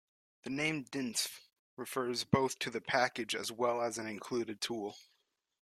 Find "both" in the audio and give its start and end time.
2.23-2.57